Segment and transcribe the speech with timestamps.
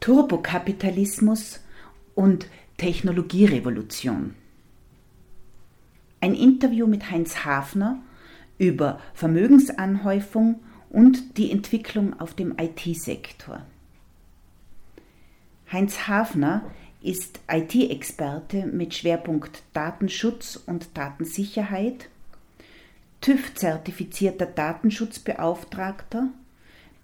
[0.00, 1.60] Turbokapitalismus
[2.14, 2.46] und
[2.78, 4.34] Technologierevolution.
[6.22, 8.00] Ein Interview mit Heinz Hafner
[8.56, 13.62] über Vermögensanhäufung und die Entwicklung auf dem IT-Sektor.
[15.70, 16.64] Heinz Hafner
[17.02, 22.08] ist IT-Experte mit Schwerpunkt Datenschutz und Datensicherheit,
[23.20, 26.30] TÜV-zertifizierter Datenschutzbeauftragter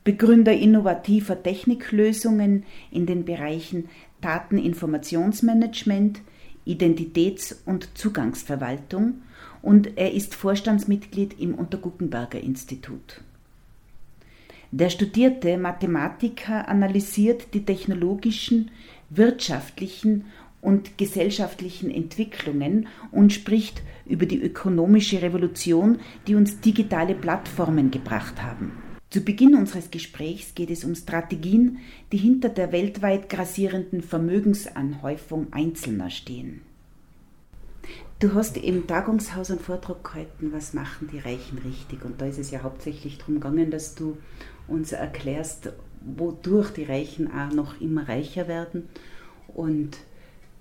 [0.06, 2.62] Begründer innovativer Techniklösungen
[2.92, 3.88] in den Bereichen
[4.20, 6.20] Dateninformationsmanagement,
[6.64, 9.22] Identitäts- und Zugangsverwaltung
[9.62, 13.20] und er ist Vorstandsmitglied im Unterguckenberger Institut.
[14.70, 18.70] Der studierte Mathematiker analysiert die technologischen,
[19.10, 20.26] wirtschaftlichen
[20.60, 28.85] und gesellschaftlichen Entwicklungen und spricht über die ökonomische Revolution, die uns digitale Plattformen gebracht haben.
[29.08, 31.78] Zu Beginn unseres Gesprächs geht es um Strategien,
[32.10, 36.62] die hinter der weltweit grassierenden Vermögensanhäufung Einzelner stehen.
[38.18, 42.04] Du hast im Tagungshaus einen Vortrag gehalten, was machen die Reichen richtig?
[42.04, 44.16] Und da ist es ja hauptsächlich darum gegangen, dass du
[44.66, 48.88] uns erklärst, wodurch die Reichen auch noch immer reicher werden.
[49.48, 49.98] Und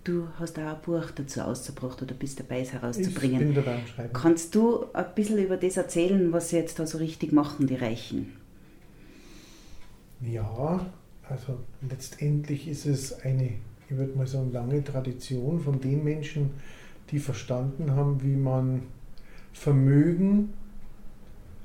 [0.03, 3.41] du hast auch ein Buch dazu ausgebracht oder bist dabei, es herauszubringen.
[3.41, 4.13] Ich bin dabei am Schreiben.
[4.13, 7.75] Kannst du ein bisschen über das erzählen, was sie jetzt da so richtig machen, die
[7.75, 8.44] Reichen?
[10.21, 10.85] Ja,
[11.27, 13.53] also letztendlich ist es eine,
[13.89, 16.51] ich würde mal sagen, lange Tradition von den Menschen,
[17.11, 18.83] die verstanden haben, wie man
[19.53, 20.53] Vermögen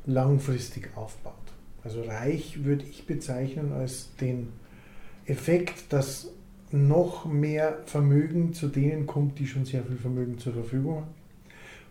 [0.07, 1.35] langfristig aufbaut.
[1.83, 4.49] Also reich würde ich bezeichnen als den
[5.27, 6.29] Effekt, dass
[6.73, 11.15] noch mehr Vermögen zu denen kommt, die schon sehr viel Vermögen zur Verfügung haben.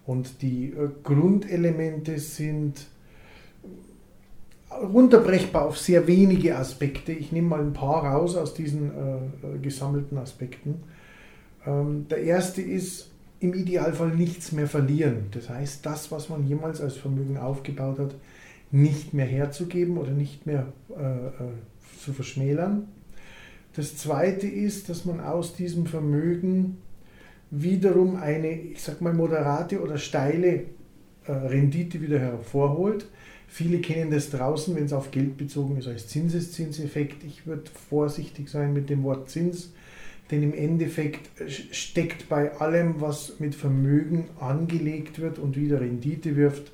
[0.06, 2.88] Und die äh, Grundelemente sind
[4.72, 7.12] runterbrechbar auf sehr wenige Aspekte.
[7.12, 10.84] Ich nehme mal ein paar raus aus diesen äh, äh, gesammelten Aspekten.
[11.66, 13.10] Ähm, der erste ist
[13.40, 15.28] im Idealfall nichts mehr verlieren.
[15.32, 18.16] Das heißt, das, was man jemals als Vermögen aufgebaut hat,
[18.72, 21.52] nicht mehr herzugeben oder nicht mehr äh, äh
[22.00, 22.88] zu verschmälern.
[23.76, 26.78] Das zweite ist, dass man aus diesem Vermögen
[27.52, 30.64] wiederum eine, ich sag mal, moderate oder steile
[31.26, 33.06] äh, Rendite wieder hervorholt
[33.52, 37.24] Viele kennen das draußen, wenn es auf Geld bezogen ist, als Zinseszinseffekt.
[37.24, 39.72] Ich würde vorsichtig sein mit dem Wort Zins,
[40.30, 41.30] denn im Endeffekt
[41.72, 46.72] steckt bei allem, was mit Vermögen angelegt wird und wieder Rendite wirft,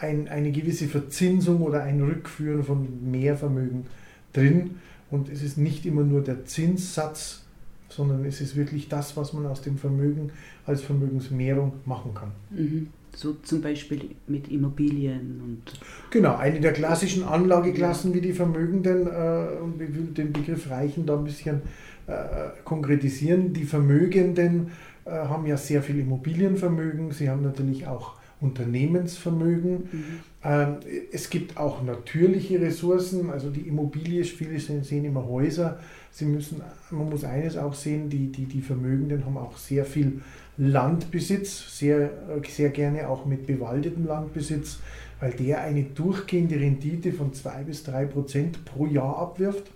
[0.00, 3.86] ein, eine gewisse Verzinsung oder ein Rückführen von Mehrvermögen
[4.32, 4.76] drin.
[5.10, 7.42] Und es ist nicht immer nur der Zinssatz,
[7.88, 10.30] sondern es ist wirklich das, was man aus dem Vermögen
[10.66, 12.32] als Vermögensmehrung machen kann.
[12.50, 12.88] Mhm.
[13.14, 15.62] So zum Beispiel mit Immobilien und.
[16.10, 21.06] Genau, eine der klassischen Anlageklassen, wie die Vermögenden, äh, und ich will den Begriff Reichen
[21.06, 21.62] da ein bisschen
[22.06, 23.52] äh, konkretisieren.
[23.52, 24.70] Die Vermögenden
[25.04, 29.72] äh, haben ja sehr viel Immobilienvermögen, sie haben natürlich auch Unternehmensvermögen.
[29.72, 30.04] Mhm.
[30.44, 30.76] Ähm,
[31.12, 35.80] es gibt auch natürliche Ressourcen, also die Immobilie, viele sehen immer Häuser.
[36.10, 40.20] Sie müssen, man muss eines auch sehen, die, die, die Vermögenden haben auch sehr viel
[40.58, 42.10] Landbesitz, sehr,
[42.48, 44.80] sehr gerne auch mit bewaldetem Landbesitz,
[45.20, 49.70] weil der eine durchgehende Rendite von 2 bis 3 Prozent pro Jahr abwirft,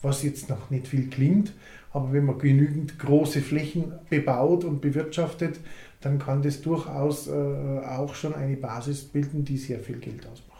[0.00, 1.52] was jetzt noch nicht viel klingt,
[1.92, 5.58] aber wenn man genügend große Flächen bebaut und bewirtschaftet,
[6.00, 10.52] dann kann das durchaus äh, auch schon eine Basis bilden, die sehr viel Geld ausmacht.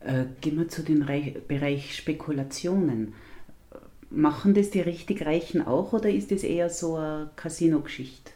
[0.00, 1.06] Äh, gehen wir zu dem
[1.48, 3.14] Bereich Spekulationen.
[4.10, 8.30] Machen das die richtig Reichen auch oder ist das eher so eine Casino-Geschichte?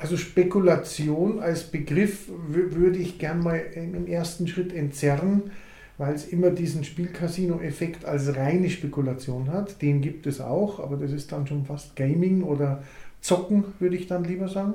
[0.00, 5.50] Also Spekulation als Begriff würde ich gern mal im ersten Schritt entzerren,
[5.98, 9.82] weil es immer diesen Spielcasino-Effekt als reine Spekulation hat.
[9.82, 12.82] Den gibt es auch, aber das ist dann schon fast Gaming oder
[13.20, 14.74] Zocken, würde ich dann lieber sagen.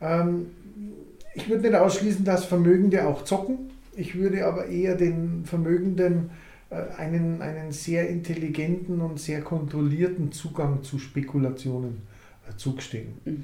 [0.00, 0.46] Ähm,
[1.34, 3.70] ich würde nicht ausschließen, dass Vermögende auch zocken.
[3.96, 6.30] Ich würde aber eher den Vermögenden
[6.70, 12.02] äh, einen, einen sehr intelligenten und sehr kontrollierten Zugang zu Spekulationen
[12.48, 13.08] äh, zugestehen.
[13.24, 13.42] Mhm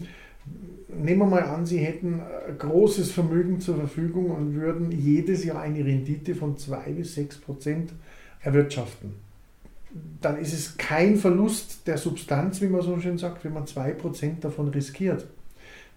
[0.89, 5.61] nehmen wir mal an, Sie hätten ein großes Vermögen zur Verfügung und würden jedes Jahr
[5.61, 7.93] eine Rendite von 2 bis 6 Prozent
[8.41, 9.15] erwirtschaften.
[10.21, 13.93] Dann ist es kein Verlust der Substanz, wie man so schön sagt, wenn man 2
[13.93, 15.27] Prozent davon riskiert.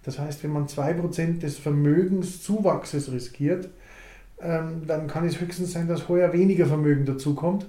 [0.03, 3.69] Das heißt, wenn man 2 Prozent des Vermögenszuwachses riskiert,
[4.41, 7.67] ähm, dann kann es höchstens sein, dass heuer weniger Vermögen dazukommt,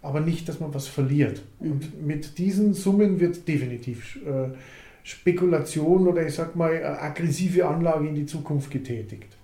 [0.00, 1.42] aber nicht, dass man was verliert.
[1.58, 4.56] Und mit diesen Summen wird definitiv äh,
[5.04, 9.36] Spekulation oder ich sag mal aggressive Anlage in die Zukunft getätigt.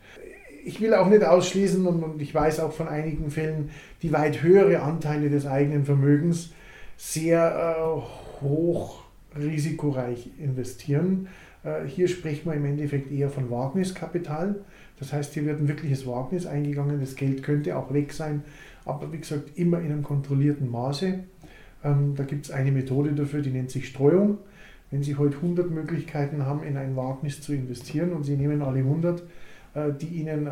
[0.64, 3.70] ich will auch nicht ausschließen und, und, ich weiß auch von einigen Fällen,
[4.02, 6.52] die weit höhere Anteile des eigenen Vermögens
[6.96, 9.04] sehr äh, hoch
[9.36, 11.28] risikoreich investieren.
[11.64, 14.56] Äh, hier spricht man im Endeffekt eher von Wagniskapital.
[14.98, 17.00] Das heißt, hier wird ein wirkliches Wagnis eingegangen.
[17.00, 18.42] Das Geld könnte auch weg sein,
[18.84, 21.20] aber wie gesagt, immer in einem kontrollierten Maße.
[21.84, 24.38] Ähm, da gibt es eine Methode dafür, die nennt sich Streuung.
[24.90, 28.78] Wenn Sie heute 100 Möglichkeiten haben, in ein Wagnis zu investieren und Sie nehmen alle
[28.78, 29.22] 100,
[29.74, 30.50] äh, die Ihnen äh,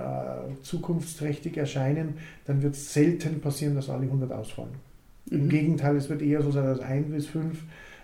[0.62, 4.74] zukunftsträchtig erscheinen, dann wird es selten passieren, dass alle 100 ausfallen.
[5.30, 5.38] Mhm.
[5.38, 7.62] Im Gegenteil, es wird eher so sein, dass 1 bis 5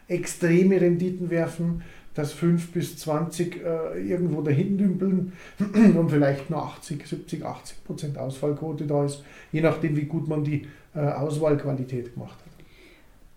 [0.09, 1.83] extreme Renditen werfen,
[2.15, 8.19] dass 5 bis 20 äh, irgendwo dahin dümpeln und vielleicht nur 80, 70, 80 Prozent
[8.19, 12.53] Ausfallquote da ist, je nachdem, wie gut man die äh, Auswahlqualität gemacht hat.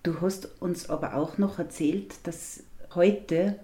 [0.03, 2.63] Du hast uns aber auch noch erzählt, dass
[2.95, 3.55] heute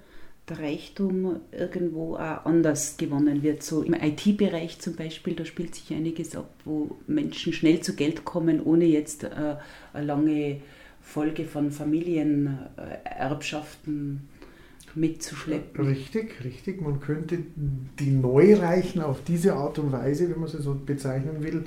[0.49, 3.61] der Reichtum irgendwo auch anders gewonnen wird.
[3.63, 8.25] So im IT-Bereich zum Beispiel, da spielt sich einiges ab, wo Menschen schnell zu Geld
[8.25, 9.55] kommen, ohne jetzt äh,
[9.93, 10.61] eine lange
[11.01, 14.27] Folge von Familienerbschaften
[14.95, 15.85] mitzuschleppen.
[15.85, 16.81] Richtig, richtig.
[16.81, 17.39] Man könnte
[17.99, 21.65] die Neureichen auf diese Art und Weise, wenn man sie so bezeichnen will,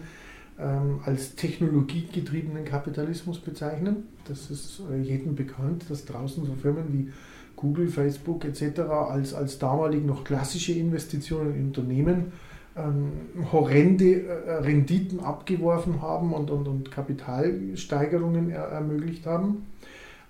[0.58, 4.04] ähm, als technologiegetriebenen Kapitalismus bezeichnen.
[4.26, 7.12] Das ist äh, jedem bekannt, dass draußen so Firmen wie
[7.56, 8.80] Google, Facebook etc.
[8.80, 12.32] als, als damalig noch klassische Investitionen in Unternehmen
[12.76, 13.12] ähm,
[13.52, 19.66] horrende äh, Renditen abgeworfen haben und, und, und Kapitalsteigerungen er, ermöglicht haben.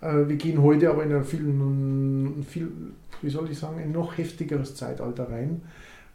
[0.00, 1.44] Äh, wir gehen heute aber in ein viel,
[2.46, 2.70] viel,
[3.22, 5.62] wie soll ich sagen, ein noch heftigeres Zeitalter rein.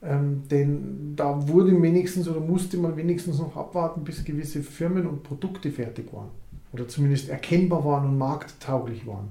[0.01, 5.23] Ähm, denn da wurde wenigstens oder musste man wenigstens noch abwarten, bis gewisse Firmen und
[5.23, 6.29] Produkte fertig waren
[6.71, 9.29] oder zumindest erkennbar waren und markttauglich waren.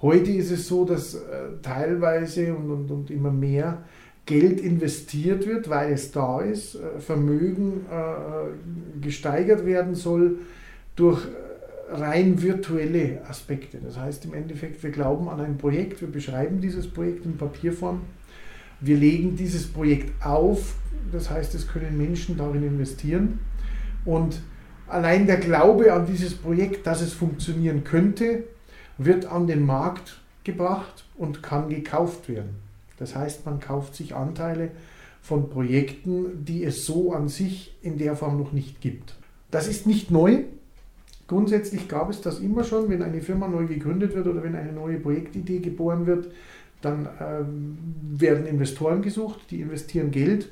[0.00, 1.18] Heute ist es so, dass äh,
[1.60, 3.82] teilweise und, und, und immer mehr
[4.26, 10.38] Geld investiert wird, weil es da ist, äh, Vermögen äh, gesteigert werden soll
[10.94, 13.78] durch äh, rein virtuelle Aspekte.
[13.78, 18.02] Das heißt im Endeffekt, wir glauben an ein Projekt, wir beschreiben dieses Projekt in Papierform,
[18.80, 20.74] wir legen dieses Projekt auf,
[21.10, 23.40] das heißt, es können Menschen darin investieren
[24.04, 24.42] und
[24.86, 28.44] allein der Glaube an dieses Projekt, dass es funktionieren könnte,
[28.98, 32.56] wird an den Markt gebracht und kann gekauft werden.
[32.98, 34.70] Das heißt, man kauft sich Anteile
[35.22, 39.14] von Projekten, die es so an sich in der Form noch nicht gibt.
[39.50, 40.44] Das ist nicht neu.
[41.26, 44.72] Grundsätzlich gab es das immer schon, wenn eine Firma neu gegründet wird oder wenn eine
[44.72, 46.30] neue Projektidee geboren wird,
[46.80, 47.78] dann ähm,
[48.18, 50.48] werden Investoren gesucht, die investieren Geld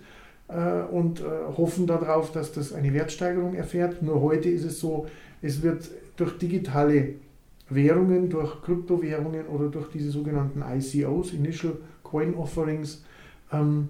[0.48, 1.24] äh, und äh,
[1.56, 4.02] hoffen darauf, dass das eine Wertsteigerung erfährt.
[4.02, 5.06] Nur heute ist es so,
[5.40, 7.14] es wird durch digitale
[7.68, 13.04] Währungen, durch Kryptowährungen oder durch diese sogenannten ICOs, Initial Coin Offerings,
[13.52, 13.88] ähm,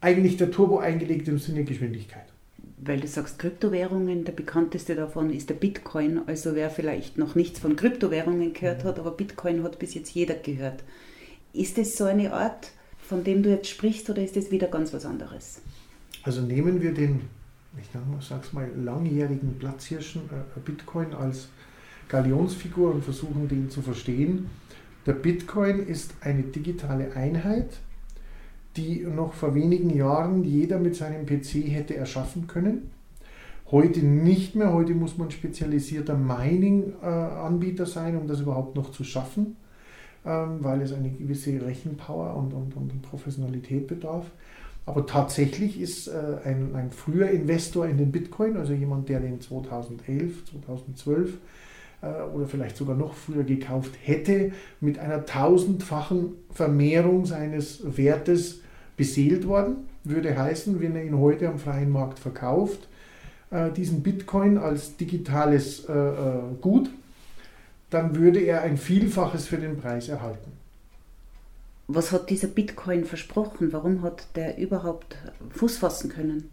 [0.00, 2.26] eigentlich der Turbo eingelegt im Sinne Geschwindigkeit.
[2.78, 6.20] Weil du sagst Kryptowährungen, der bekannteste davon ist der Bitcoin.
[6.26, 10.34] Also wer vielleicht noch nichts von Kryptowährungen gehört hat, aber Bitcoin hat bis jetzt jeder
[10.34, 10.84] gehört.
[11.52, 14.92] Ist es so eine Art, von dem du jetzt sprichst, oder ist es wieder ganz
[14.92, 15.60] was anderes?
[16.22, 17.22] Also nehmen wir den,
[17.80, 17.88] ich
[18.20, 21.48] sag's mal, langjährigen Platzhirschen äh, Bitcoin als
[22.08, 24.48] Galionsfigur und versuchen, den zu verstehen.
[25.06, 27.78] Der Bitcoin ist eine digitale Einheit,
[28.76, 32.90] die noch vor wenigen Jahren jeder mit seinem PC hätte erschaffen können.
[33.70, 34.72] Heute nicht mehr.
[34.72, 39.56] Heute muss man spezialisierter Mining-Anbieter sein, um das überhaupt noch zu schaffen,
[40.24, 44.30] ähm, weil es eine gewisse Rechenpower und, und, und Professionalität bedarf.
[44.84, 49.40] Aber tatsächlich ist äh, ein, ein früher Investor in den Bitcoin, also jemand, der den
[49.40, 51.36] 2011, 2012 äh,
[52.02, 58.60] oder vielleicht sogar noch früher gekauft hätte, mit einer tausendfachen Vermehrung seines Wertes
[58.96, 59.88] beseelt worden.
[60.04, 62.88] Würde heißen, wenn er ihn heute am freien Markt verkauft,
[63.50, 66.12] äh, diesen Bitcoin als digitales äh,
[66.60, 66.90] Gut,
[67.90, 70.52] dann würde er ein Vielfaches für den Preis erhalten.
[71.88, 73.72] Was hat dieser Bitcoin versprochen?
[73.72, 75.16] Warum hat der überhaupt
[75.50, 76.50] Fuß fassen können?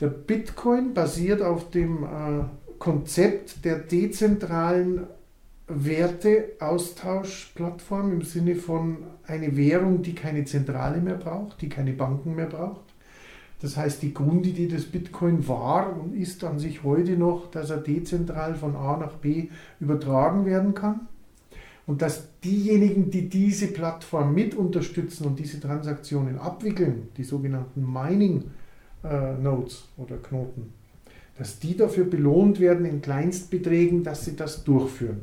[0.00, 2.02] Der Bitcoin basiert auf dem
[2.82, 5.06] Konzept der dezentralen
[5.68, 12.46] Werteaustauschplattform im Sinne von eine Währung, die keine Zentrale mehr braucht, die keine Banken mehr
[12.46, 12.80] braucht.
[13.60, 17.76] Das heißt, die Grundidee des Bitcoin war und ist an sich heute noch, dass er
[17.76, 19.46] dezentral von A nach B
[19.78, 21.02] übertragen werden kann
[21.86, 28.42] und dass diejenigen, die diese Plattform mit unterstützen und diese Transaktionen abwickeln, die sogenannten Mining
[29.04, 30.81] äh, oder Knoten,
[31.38, 35.22] dass die dafür belohnt werden in Kleinstbeträgen, dass sie das durchführen.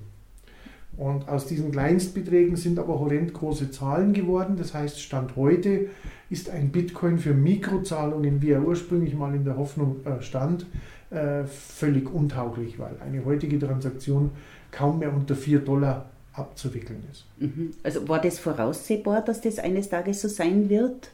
[0.97, 4.57] Und aus diesen Kleinstbeträgen sind aber horrend große Zahlen geworden.
[4.57, 5.87] Das heißt, Stand heute
[6.29, 10.65] ist ein Bitcoin für Mikrozahlungen, wie er ursprünglich mal in der Hoffnung äh, stand,
[11.09, 14.31] äh, völlig untauglich, weil eine heutige Transaktion
[14.71, 17.25] kaum mehr unter 4 Dollar abzuwickeln ist.
[17.37, 17.71] Mhm.
[17.81, 21.11] Also war das voraussehbar, dass das eines Tages so sein wird?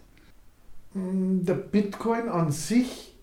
[0.94, 3.15] Mm, der Bitcoin an sich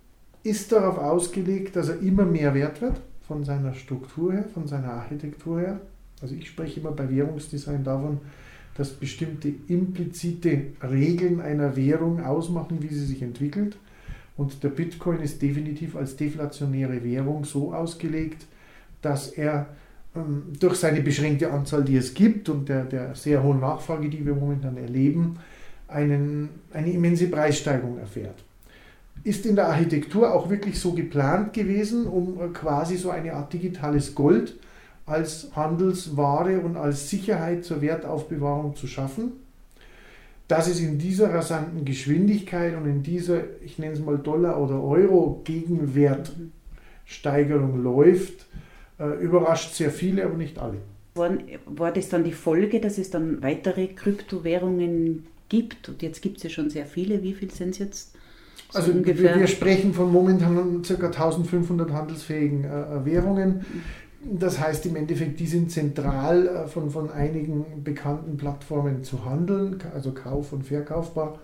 [0.42, 4.92] ist darauf ausgelegt, dass er immer mehr wert wird, von seiner Struktur her, von seiner
[4.92, 5.80] Architektur her.
[6.20, 8.20] Also ich spreche immer bei Währungsdesign davon,
[8.76, 13.76] dass bestimmte implizite Regeln einer Währung ausmachen, wie sie sich entwickelt.
[14.36, 18.46] Und der Bitcoin ist definitiv als deflationäre Währung so ausgelegt,
[19.02, 19.66] dass er
[20.16, 24.24] ähm, durch seine beschränkte Anzahl, die es gibt und der, der sehr hohen Nachfrage, die
[24.24, 25.38] wir momentan erleben,
[25.88, 28.42] einen, eine immense Preissteigerung erfährt.
[29.24, 33.52] Ist in der Architektur auch wirklich so geplant gewesen, um äh, quasi so eine Art
[33.52, 34.56] digitales Gold
[35.06, 39.32] als Handelsware und als Sicherheit zur Wertaufbewahrung zu schaffen.
[40.48, 44.82] Dass es in dieser rasanten Geschwindigkeit und in dieser, ich nenne es mal Dollar- oder
[44.82, 48.46] Euro-Gegenwertsteigerung läuft,
[48.98, 50.78] äh, überrascht sehr viele, aber nicht alle.
[51.14, 55.90] War, das dann die Folge, dass es dann weitere Kryptowährungen gibt?
[55.90, 57.22] Und jetzt gibt es ja schon sehr viele.
[57.22, 58.16] Wie viele sind es jetzt?
[58.70, 59.38] So also ungefähr?
[59.38, 61.06] wir sprechen von momentan ca.
[61.06, 63.64] 1500 handelsfähigen äh, Währungen.
[64.24, 69.78] Das heißt im Endeffekt, die sind zentral äh, von, von einigen bekannten Plattformen zu handeln,
[69.94, 71.38] also kauf- und verkaufbar.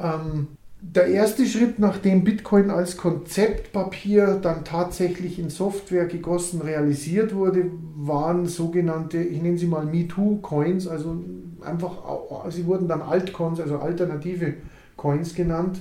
[0.00, 0.48] Ähm,
[0.80, 8.46] der erste Schritt, nachdem Bitcoin als Konzeptpapier dann tatsächlich in Software gegossen realisiert wurde, waren
[8.46, 11.16] sogenannte, ich nenne sie mal MeToo-Coins, also
[11.62, 14.54] einfach, sie wurden dann Altcoins, also alternative
[14.96, 15.80] Coins genannt.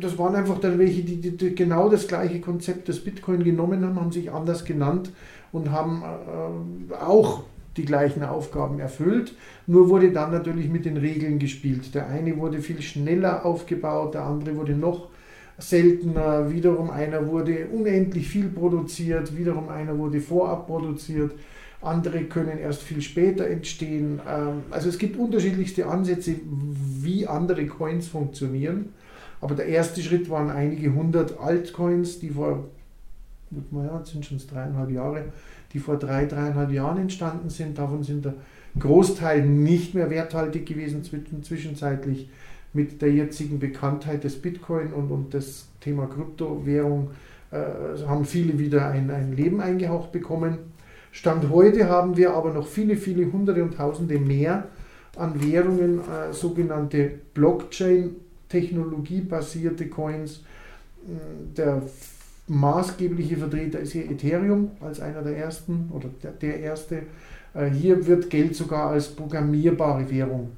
[0.00, 3.84] Das waren einfach dann welche, die, die, die genau das gleiche Konzept des Bitcoin genommen
[3.84, 5.12] haben, haben sich anders genannt
[5.52, 7.44] und haben äh, auch
[7.76, 9.34] die gleichen Aufgaben erfüllt.
[9.66, 11.94] Nur wurde dann natürlich mit den Regeln gespielt.
[11.94, 15.08] Der eine wurde viel schneller aufgebaut, der andere wurde noch
[15.58, 21.32] seltener, wiederum einer wurde unendlich viel produziert, wiederum einer wurde vorab produziert,
[21.80, 24.20] andere können erst viel später entstehen.
[24.28, 26.36] Ähm, also es gibt unterschiedlichste Ansätze,
[27.00, 28.90] wie andere Coins funktionieren.
[29.40, 32.64] Aber der erste Schritt waren einige hundert Altcoins, die vor
[33.70, 35.24] naja, jetzt sind schon dreieinhalb Jahre,
[35.72, 37.78] die vor drei, dreieinhalb Jahren entstanden sind.
[37.78, 38.34] Davon sind der
[38.78, 42.28] Großteil nicht mehr werthaltig gewesen, zwischenzeitlich
[42.72, 47.10] mit der jetzigen Bekanntheit des Bitcoin und, und das Thema Kryptowährung
[47.50, 50.58] äh, haben viele wieder ein, ein Leben eingehaucht bekommen.
[51.12, 54.64] Stand heute haben wir aber noch viele, viele Hunderte und Tausende mehr
[55.16, 57.12] an Währungen, äh, sogenannte
[58.48, 60.42] Blockchain-Technologie-basierte Coins.
[61.56, 61.82] Der
[62.48, 67.02] maßgebliche Vertreter ist hier Ethereum als einer der ersten oder der, der erste.
[67.54, 70.52] Äh, hier wird Geld sogar als programmierbare Währung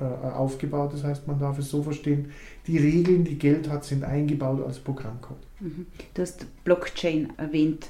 [0.00, 0.92] äh, aufgebaut.
[0.92, 2.30] Das heißt, man darf es so verstehen,
[2.66, 5.38] die Regeln, die Geld hat, sind eingebaut als Programmcode.
[5.60, 5.86] Mhm.
[6.12, 7.88] Du hast Blockchain erwähnt.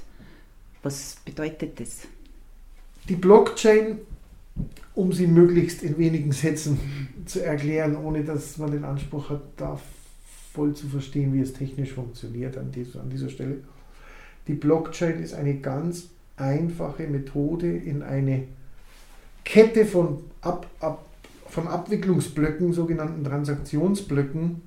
[0.82, 2.02] Was bedeutet das?
[3.08, 3.98] Die Blockchain,
[4.94, 6.78] um sie möglichst in wenigen Sätzen
[7.26, 9.82] zu erklären, ohne dass man den Anspruch hat, darf
[10.52, 13.58] voll zu verstehen, wie es technisch funktioniert an dieser, an dieser Stelle.
[14.46, 18.44] Die Blockchain ist eine ganz einfache Methode in eine
[19.44, 21.04] Kette von, Ab, Ab,
[21.48, 24.62] von Abwicklungsblöcken, sogenannten Transaktionsblöcken,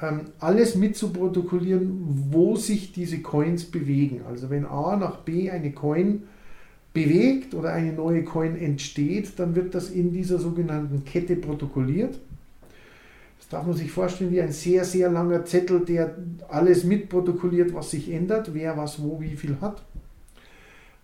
[0.00, 4.22] ähm, alles mitzuprotokollieren, wo sich diese Coins bewegen.
[4.28, 6.24] Also wenn A nach B eine Coin
[6.94, 12.18] bewegt oder eine neue Coin entsteht, dann wird das in dieser sogenannten Kette protokolliert.
[13.38, 16.16] Das darf man sich vorstellen wie ein sehr, sehr langer Zettel, der
[16.48, 19.82] alles mitprotokolliert, was sich ändert, wer was wo wie viel hat.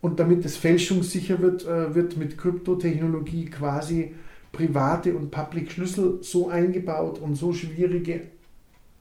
[0.01, 4.15] Und damit es fälschungssicher wird, äh, wird mit Kryptotechnologie quasi
[4.53, 8.23] private und Public Schlüssel so eingebaut und so schwierige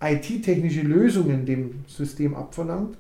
[0.02, 2.98] IT-technische Lösungen dem System abverlangt,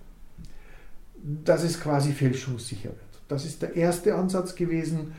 [1.44, 3.09] dass es quasi fälschungssicher wird.
[3.30, 5.14] Das ist der erste Ansatz gewesen.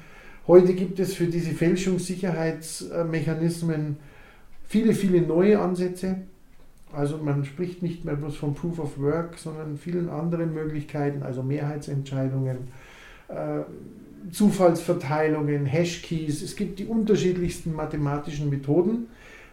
[0.46, 3.96] Heute gibt es für diese Fälschungssicherheitsmechanismen
[4.66, 6.16] viele, viele neue Ansätze.
[6.92, 11.44] Also man spricht nicht mehr bloß vom Proof of Work, sondern vielen anderen Möglichkeiten, also
[11.44, 12.56] Mehrheitsentscheidungen,
[13.28, 13.60] äh,
[14.32, 16.42] Zufallsverteilungen, Hashkeys.
[16.42, 19.06] Es gibt die unterschiedlichsten mathematischen Methoden,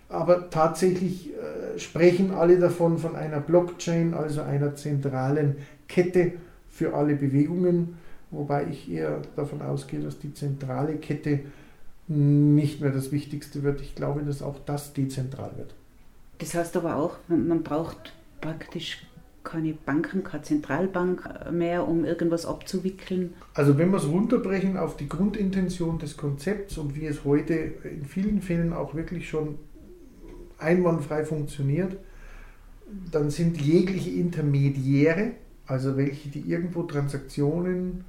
[0.10, 6.32] aber tatsächlich äh, sprechen alle davon von einer Blockchain, also einer zentralen Kette
[6.72, 7.98] für alle Bewegungen,
[8.32, 11.42] wobei ich eher davon ausgehe, dass die zentrale Kette
[12.08, 13.82] nicht mehr das Wichtigste wird.
[13.82, 15.74] Ich glaube, dass auch das dezentral wird.
[16.40, 19.06] Das heißt aber auch, man braucht praktisch
[19.44, 23.34] keine Banken, keine Zentralbank mehr, um irgendwas abzuwickeln.
[23.54, 28.06] Also wenn wir es runterbrechen auf die Grundintention des Konzepts und wie es heute in
[28.06, 29.58] vielen Fällen auch wirklich schon
[30.60, 31.98] einwandfrei funktioniert,
[33.12, 35.32] dann sind jegliche Intermediäre,
[35.66, 38.06] also welche, die irgendwo Transaktionen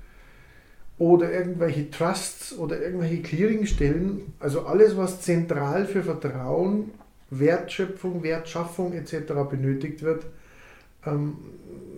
[0.99, 6.90] oder irgendwelche Trusts oder irgendwelche Clearingstellen, also alles, was zentral für Vertrauen,
[7.31, 9.33] Wertschöpfung, Wertschaffung etc.
[9.49, 10.26] benötigt wird,
[11.07, 11.37] ähm,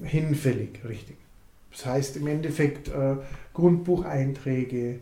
[0.02, 1.16] hinfällig, richtig.
[1.70, 3.16] Das heißt im Endeffekt äh,
[3.54, 4.98] Grundbucheinträge,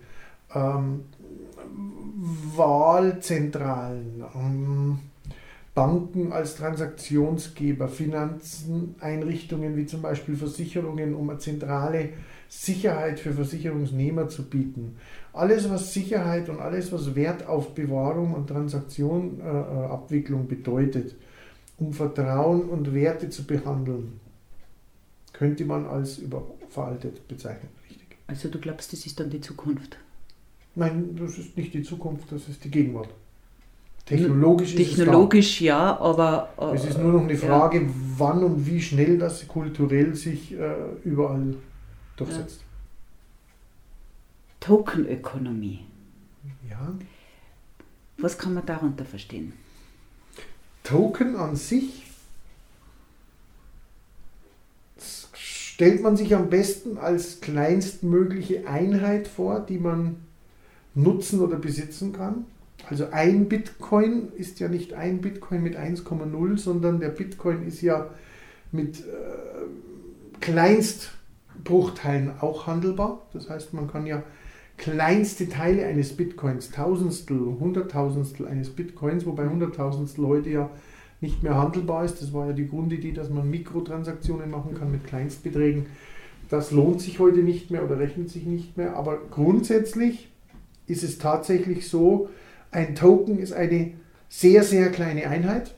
[0.54, 1.04] ähm,
[2.56, 4.98] Wahlzentralen, ähm,
[5.74, 12.10] Banken als Transaktionsgeber, Finanzeneinrichtungen wie zum Beispiel Versicherungen, um eine zentrale
[12.48, 14.96] Sicherheit für Versicherungsnehmer zu bieten.
[15.32, 21.14] Alles, was Sicherheit und alles, was Wertaufbewahrung und Transaktionabwicklung äh, bedeutet,
[21.76, 24.18] um Vertrauen und Werte zu behandeln,
[25.32, 27.68] könnte man als überveraltet bezeichnen.
[27.88, 28.16] Richtig.
[28.26, 29.98] Also du glaubst, das ist dann die Zukunft?
[30.74, 33.10] Nein, das ist nicht die Zukunft, das ist die Gegenwart.
[34.06, 36.48] Technologisch, Technologisch ist es ja, aber.
[36.58, 37.86] Äh, es ist nur noch eine Frage, ja.
[38.16, 40.74] wann und wie schnell das kulturell sich äh,
[41.04, 41.56] überall
[42.20, 42.62] durchsetzt.
[44.60, 45.86] Tokenökonomie.
[46.68, 46.94] Ja.
[48.18, 49.52] Was kann man darunter verstehen?
[50.82, 52.04] Token an sich
[55.78, 60.16] stellt man sich am besten als kleinstmögliche Einheit vor, die man
[60.94, 62.46] nutzen oder besitzen kann.
[62.90, 68.10] Also ein Bitcoin ist ja nicht ein Bitcoin mit 1,0, sondern der Bitcoin ist ja
[68.72, 70.40] mit äh,
[71.64, 73.22] Kleinstbruchteilen auch handelbar.
[73.32, 74.22] Das heißt, man kann ja
[74.76, 80.70] kleinste Teile eines Bitcoins, Tausendstel, Hunderttausendstel eines Bitcoins, wobei Hunderttausendstel heute ja
[81.20, 82.22] nicht mehr handelbar ist.
[82.22, 85.86] Das war ja die Grundidee, dass man Mikrotransaktionen machen kann mit Kleinstbeträgen.
[86.48, 88.96] Das lohnt sich heute nicht mehr oder rechnet sich nicht mehr.
[88.96, 90.30] Aber grundsätzlich
[90.86, 92.28] ist es tatsächlich so,
[92.70, 93.92] ein Token ist eine
[94.28, 95.74] sehr, sehr kleine Einheit,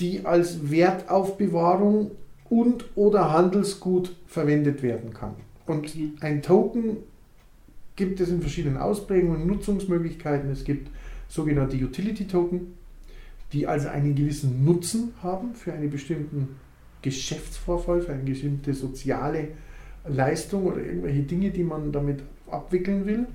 [0.00, 2.12] die als Wertaufbewahrung
[2.50, 5.34] und oder Handelsgut verwendet werden kann.
[5.66, 6.98] Und ein Token
[7.96, 10.50] gibt es in verschiedenen Ausprägungen und Nutzungsmöglichkeiten.
[10.50, 10.88] Es gibt
[11.28, 12.74] sogenannte Utility Token,
[13.52, 16.56] die also einen gewissen Nutzen haben für einen bestimmten
[17.02, 19.48] Geschäftsvorfall, für eine bestimmte soziale
[20.06, 23.26] Leistung oder irgendwelche Dinge, die man damit abwickeln will.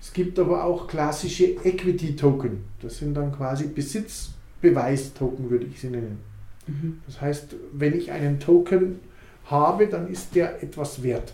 [0.00, 2.64] Es gibt aber auch klassische Equity Token.
[2.80, 6.29] Das sind dann quasi Besitzbeweis-Token, würde ich sie nennen.
[6.70, 7.00] Mhm.
[7.06, 9.00] Das heißt, wenn ich einen Token
[9.46, 11.32] habe, dann ist der etwas wert.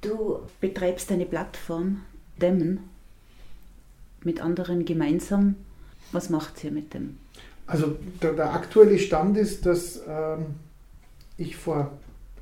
[0.00, 2.02] Du betreibst eine Plattform,
[2.40, 2.80] Demon,
[4.24, 5.56] mit anderen gemeinsam.
[6.12, 7.18] Was macht ihr mit dem?
[7.66, 10.46] Also der, der aktuelle Stand ist, dass ähm,
[11.36, 11.92] ich vor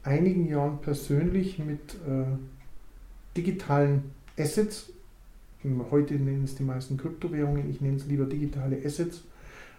[0.02, 2.36] einigen Jahren persönlich mit äh,
[3.36, 4.90] digitalen Assets,
[5.90, 9.22] heute nennen es die meisten Kryptowährungen, ich nenne es lieber digitale Assets,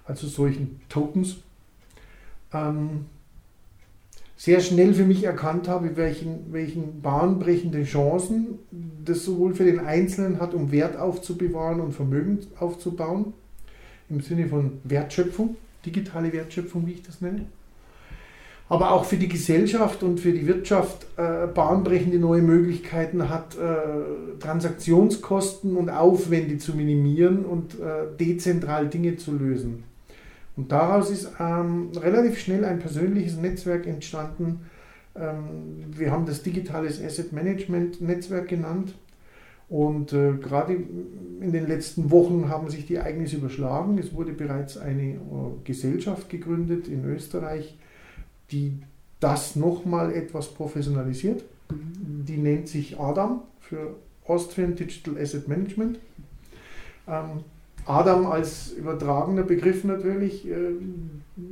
[0.05, 1.37] also solchen Tokens,
[2.53, 3.05] ähm,
[4.37, 8.59] sehr schnell für mich erkannt habe, welchen, welchen bahnbrechende Chancen
[9.03, 13.33] das sowohl für den Einzelnen hat, um Wert aufzubewahren und Vermögen aufzubauen,
[14.09, 17.45] im Sinne von Wertschöpfung, digitale Wertschöpfung, wie ich das nenne,
[18.67, 24.39] aber auch für die Gesellschaft und für die Wirtschaft äh, bahnbrechende neue Möglichkeiten hat, äh,
[24.39, 29.83] Transaktionskosten und Aufwände zu minimieren und äh, dezentral Dinge zu lösen.
[30.55, 34.61] Und daraus ist ähm, relativ schnell ein persönliches Netzwerk entstanden.
[35.15, 38.95] Ähm, wir haben das digitales Asset Management Netzwerk genannt.
[39.67, 43.97] Und äh, gerade in den letzten Wochen haben sich die Ereignisse überschlagen.
[43.97, 45.17] Es wurde bereits eine äh,
[45.63, 47.75] Gesellschaft gegründet in Österreich,
[48.51, 48.79] die
[49.19, 51.43] das nochmal etwas professionalisiert.
[51.71, 53.95] Die nennt sich ADAM für
[54.27, 55.97] Austrian Digital Asset Management.
[57.07, 57.43] Ähm,
[57.85, 60.47] Adam als übertragener Begriff natürlich.
[60.47, 60.71] Äh,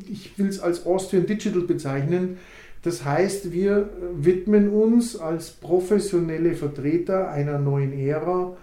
[0.09, 2.37] ich will es als Austrian Digital bezeichnen.
[2.81, 8.57] Das heißt, wir widmen uns als professionelle Vertreter einer neuen Ära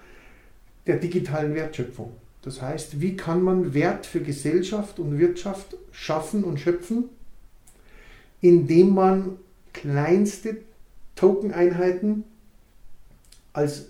[0.86, 2.12] der digitalen Wertschöpfung.
[2.42, 7.04] Das heißt, wie kann man Wert für Gesellschaft und Wirtschaft schaffen und schöpfen,
[8.40, 9.36] indem man
[9.72, 10.58] kleinste
[11.16, 12.24] Token-Einheiten
[13.52, 13.88] als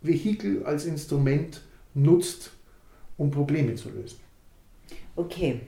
[0.00, 1.62] Vehikel, als Instrument
[1.96, 2.50] nutzt,
[3.16, 4.18] um Probleme zu lösen.
[5.16, 5.60] Okay,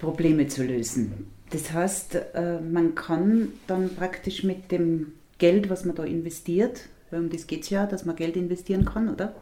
[0.00, 1.26] Probleme zu lösen.
[1.50, 7.20] Das heißt, äh, man kann dann praktisch mit dem Geld, was man da investiert, weil
[7.20, 9.34] um das geht es ja, dass man Geld investieren kann, oder?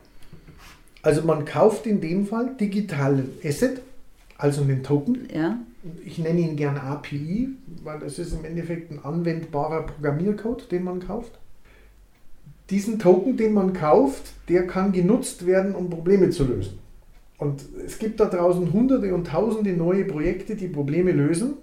[1.03, 3.81] Also man kauft in dem Fall digitalen Asset,
[4.37, 5.29] also einen Token.
[5.33, 5.59] Ja.
[6.05, 7.51] Ich nenne ihn gern API,
[7.83, 11.39] weil es ist im Endeffekt ein anwendbarer Programmiercode, den man kauft.
[12.71, 16.79] Diesen Token, den man kauft, der kann genutzt werden, um Probleme zu lösen.
[17.39, 21.55] Und es gibt da draußen hunderte und tausende neue Projekte, die Probleme lösen.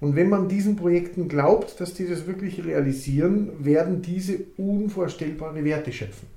[0.00, 5.92] Und wenn man diesen Projekten glaubt, dass die das wirklich realisieren, werden diese unvorstellbare Werte
[5.92, 6.28] schöpfen.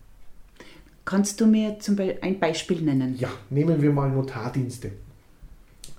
[1.05, 3.15] Kannst du mir zum Beispiel ein Beispiel nennen?
[3.19, 4.91] Ja, nehmen wir mal Notardienste.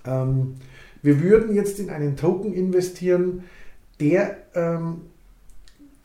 [0.04, 0.54] Ähm,
[1.02, 3.44] wir würden jetzt in einen Token investieren,
[4.00, 5.02] der ähm,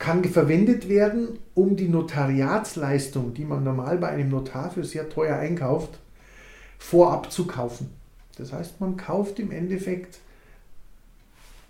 [0.08, 5.36] kann verwendet werden, um die Notariatsleistung, die man normal bei einem Notar für sehr teuer
[5.36, 5.98] einkauft,
[6.78, 7.90] vorab zu kaufen.
[8.38, 10.20] Das heißt, man kauft im Endeffekt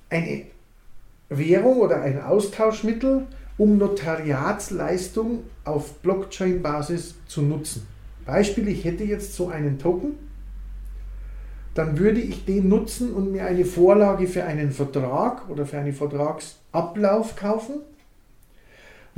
[0.08, 0.44] eine
[1.28, 7.88] Währung oder ein Austauschmittel, um Notariatsleistung auf Blockchain-Basis zu nutzen.
[8.24, 10.12] Beispiel, ich hätte jetzt so einen Token,
[11.74, 15.92] dann würde ich den nutzen und mir eine Vorlage für einen Vertrag oder für einen
[15.92, 17.80] Vertragsablauf kaufen.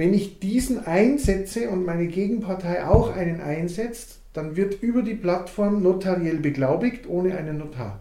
[0.00, 5.82] Wenn ich diesen einsetze und meine Gegenpartei auch einen einsetzt, dann wird über die Plattform
[5.82, 8.00] notariell beglaubigt ohne einen Notar.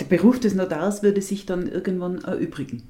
[0.00, 2.84] Der Beruf des Notars würde sich dann irgendwann erübrigen.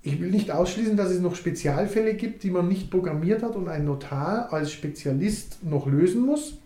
[0.00, 3.68] Ich will nicht ausschließen, dass es noch Spezialfälle gibt, die man nicht programmiert hat und
[3.68, 6.56] ein Notar als Spezialist noch lösen muss.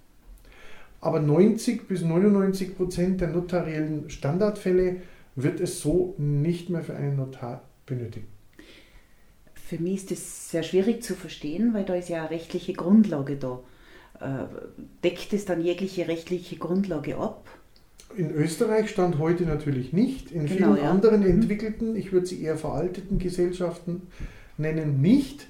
[1.01, 4.99] Aber 90 bis 99 Prozent der notariellen Standardfälle
[5.35, 8.36] wird es so nicht mehr für einen Notar benötigen.
[9.67, 13.35] Für mich ist das sehr schwierig zu verstehen, weil da ist ja eine rechtliche Grundlage
[13.35, 13.59] da.
[14.21, 14.45] Äh,
[15.03, 17.49] deckt es dann jegliche rechtliche Grundlage ab?
[18.17, 20.31] In Österreich stand heute natürlich nicht.
[20.31, 20.91] In genau, vielen ja.
[20.91, 21.31] anderen mhm.
[21.31, 24.03] entwickelten, ich würde sie eher veralteten Gesellschaften
[24.57, 25.49] nennen, nicht.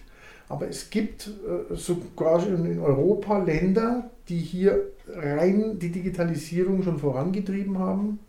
[0.49, 7.79] Aber es gibt äh, sogar in Europa Länder, die hier rein die Digitalisierung schon vorangetrieben
[7.79, 8.21] haben.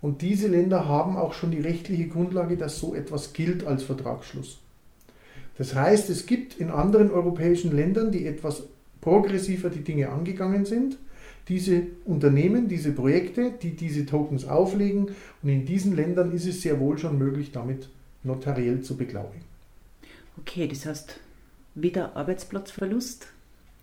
[0.00, 4.62] Und diese Länder haben auch schon die rechtliche Grundlage, dass so etwas gilt als Vertragsschluss.
[5.62, 8.64] Das heißt, es gibt in anderen europäischen Ländern, die etwas
[9.00, 10.98] progressiver die Dinge angegangen sind,
[11.46, 15.12] diese Unternehmen, diese Projekte, die diese Tokens auflegen.
[15.40, 17.88] Und in diesen Ländern ist es sehr wohl schon möglich, damit
[18.24, 19.44] notariell zu beglaubigen.
[20.40, 21.20] Okay, das heißt
[21.76, 23.28] wieder Arbeitsplatzverlust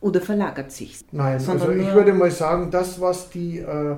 [0.01, 0.99] oder verlagert sich?
[1.13, 3.95] Nein, also ich würde mal sagen, das, was die, äh,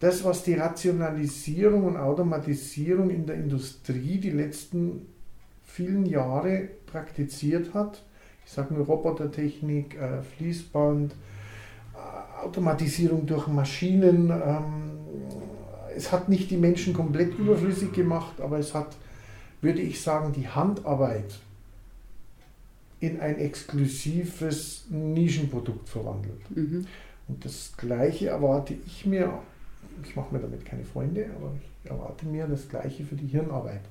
[0.00, 5.02] das, was die Rationalisierung und Automatisierung in der Industrie die letzten
[5.64, 8.04] vielen Jahre praktiziert hat,
[8.46, 14.30] ich sage nur Robotertechnik, äh, Fließband, äh, Automatisierung durch Maschinen.
[14.30, 14.92] Ähm,
[15.96, 18.96] es hat nicht die Menschen komplett überflüssig gemacht, aber es hat,
[19.60, 21.40] würde ich sagen, die Handarbeit
[23.00, 26.48] in ein exklusives Nischenprodukt verwandelt.
[26.50, 26.86] Mhm.
[27.26, 29.32] Und das Gleiche erwarte ich mir,
[30.04, 33.82] ich mache mir damit keine Freunde, aber ich erwarte mir das Gleiche für die Hirnarbeit.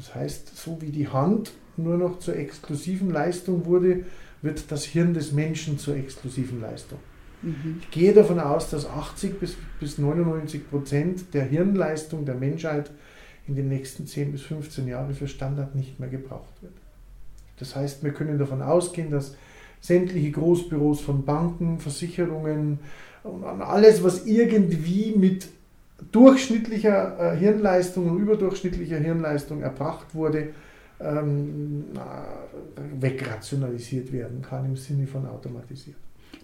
[0.00, 4.04] Das heißt, so wie die Hand nur noch zur exklusiven Leistung wurde,
[4.40, 6.98] wird das Hirn des Menschen zur exklusiven Leistung.
[7.42, 7.80] Mhm.
[7.82, 12.90] Ich gehe davon aus, dass 80 bis, bis 99 Prozent der Hirnleistung der Menschheit
[13.46, 16.72] in den nächsten 10 bis 15 Jahren für Standard nicht mehr gebraucht wird.
[17.58, 19.36] Das heißt, wir können davon ausgehen, dass
[19.82, 22.78] sämtliche Großbüros von Banken, Versicherungen
[23.22, 25.48] und alles, was irgendwie mit
[26.12, 30.50] durchschnittlicher äh, Hirnleistung und überdurchschnittlicher Hirnleistung erbracht wurde,
[31.00, 31.84] ähm,
[32.98, 35.96] wegrationalisiert werden kann im Sinne von automatisiert.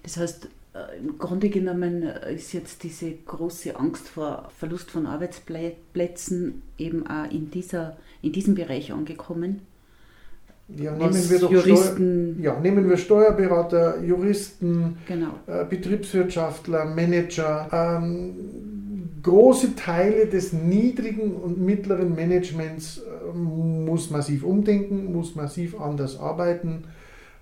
[0.03, 6.63] Das heißt, äh, im Grunde genommen ist jetzt diese große Angst vor Verlust von Arbeitsplätzen
[6.79, 9.61] eben auch in, dieser, in diesem Bereich angekommen.
[10.69, 12.35] Ja, nehmen wir doch Juristen.
[12.41, 15.35] Steuer, ja, nehmen wir Steuerberater, Juristen, genau.
[15.47, 17.69] äh, Betriebswirtschaftler, Manager.
[17.73, 18.76] Ähm,
[19.27, 26.85] große Teile des niedrigen und mittleren Managements äh, muss massiv umdenken, muss massiv anders arbeiten.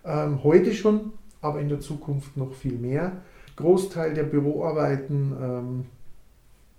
[0.02, 3.12] Ähm, heute schon, aber in der Zukunft noch viel mehr.
[3.56, 5.86] Großteil der Büroarbeiten ähm,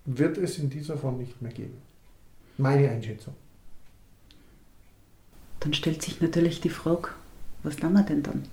[0.05, 1.77] wird es in dieser Form nicht mehr geben.
[2.57, 3.35] Meine Einschätzung.
[5.59, 7.09] Dann stellt sich natürlich die Frage,
[7.61, 8.43] was tun wir denn dann?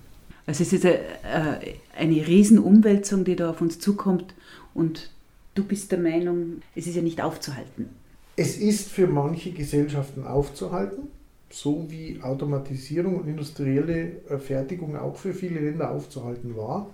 [0.47, 4.35] Also es ist eine, äh, eine Riesenumwälzung, die da auf uns zukommt
[4.75, 5.11] und
[5.55, 7.91] Du bist der Meinung, es ist ja nicht aufzuhalten.
[8.37, 11.09] Es ist für manche Gesellschaften aufzuhalten,
[11.51, 16.89] so wie Automatisierung und industrielle Fertigung auch für viele Länder aufzuhalten war.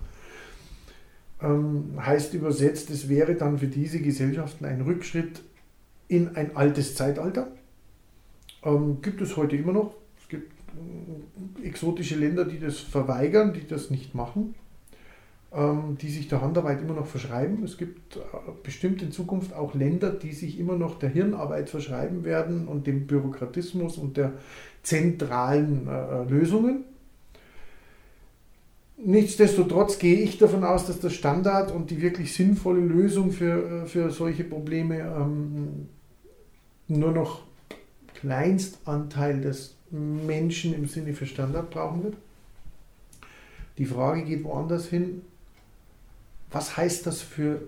[1.41, 5.41] Ähm, heißt übersetzt, es wäre dann für diese Gesellschaften ein Rückschritt
[6.09, 7.47] in ein altes Zeitalter.
[8.63, 9.93] Ähm, gibt es heute immer noch.
[10.21, 10.51] Es gibt
[11.63, 14.53] äh, exotische Länder, die das verweigern, die das nicht machen.
[15.51, 17.63] Ähm, die sich der Handarbeit immer noch verschreiben.
[17.63, 18.19] Es gibt äh,
[18.61, 23.07] bestimmt in Zukunft auch Länder, die sich immer noch der Hirnarbeit verschreiben werden und dem
[23.07, 24.33] Bürokratismus und der
[24.83, 26.83] zentralen äh, Lösungen.
[29.03, 34.11] Nichtsdestotrotz gehe ich davon aus, dass der Standard und die wirklich sinnvolle Lösung für, für
[34.11, 35.87] solche Probleme ähm,
[36.87, 37.41] nur noch
[38.13, 42.17] Kleinstanteil des Menschen im Sinne für Standard brauchen wird.
[43.79, 45.23] Die Frage geht woanders hin.
[46.51, 47.61] Was heißt das für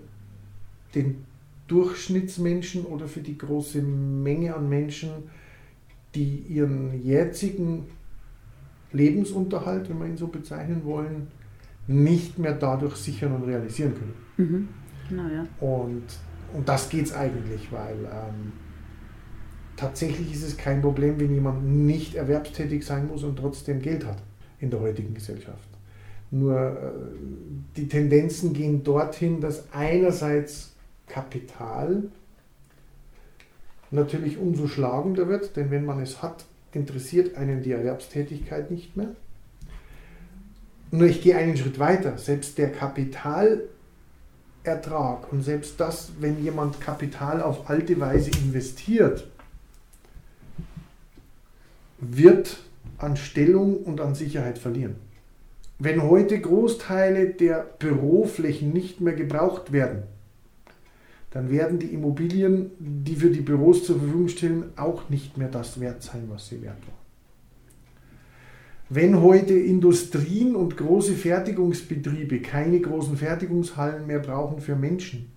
[0.94, 1.24] den
[1.68, 5.10] Durchschnittsmenschen oder für die große Menge an Menschen,
[6.14, 7.86] die ihren jetzigen
[8.92, 11.28] Lebensunterhalt, wenn wir ihn so bezeichnen wollen,
[11.86, 14.14] nicht mehr dadurch sichern und realisieren können.
[14.36, 14.68] Mhm.
[15.08, 15.46] Genau, ja.
[15.60, 16.04] Und
[16.52, 18.52] um das geht es eigentlich, weil ähm,
[19.76, 24.22] tatsächlich ist es kein Problem, wenn jemand nicht erwerbstätig sein muss und trotzdem Geld hat
[24.60, 25.71] in der heutigen Gesellschaft.
[26.32, 26.74] Nur äh,
[27.76, 30.72] die Tendenzen gehen dorthin, dass einerseits
[31.06, 32.04] Kapital
[33.90, 39.14] natürlich umso schlagender wird, denn wenn man es hat, interessiert einen die Erwerbstätigkeit nicht mehr.
[40.90, 42.16] Nur ich gehe einen Schritt weiter.
[42.16, 43.70] Selbst der Kapitalertrag
[45.30, 49.28] und selbst das, wenn jemand Kapital auf alte Weise investiert,
[51.98, 52.58] wird
[52.96, 54.96] an Stellung und an Sicherheit verlieren.
[55.84, 60.04] Wenn heute Großteile der Büroflächen nicht mehr gebraucht werden,
[61.32, 65.80] dann werden die Immobilien, die für die Büros zur Verfügung stehen, auch nicht mehr das
[65.80, 67.02] wert sein, was sie wert waren.
[68.90, 75.32] Wenn heute Industrien und große Fertigungsbetriebe keine großen Fertigungshallen mehr brauchen für Menschen,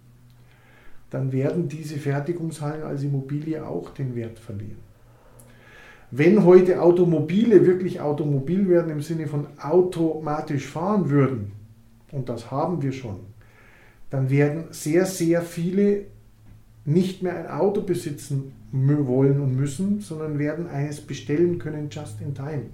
[1.09, 4.77] dann werden diese Fertigungshallen als Immobilie auch den Wert verlieren.
[6.11, 11.51] Wenn heute Automobile wirklich automobil werden im Sinne von automatisch fahren würden,
[12.11, 13.19] und das haben wir schon,
[14.09, 16.05] dann werden sehr, sehr viele
[16.85, 22.35] nicht mehr ein Auto besitzen wollen und müssen, sondern werden eines bestellen können just in
[22.35, 22.65] time.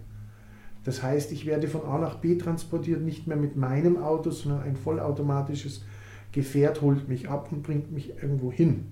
[0.84, 4.64] Das heißt, ich werde von A nach B transportiert, nicht mehr mit meinem Auto, sondern
[4.64, 5.84] ein vollautomatisches
[6.32, 8.86] Gefährt holt mich ab und bringt mich irgendwo hin.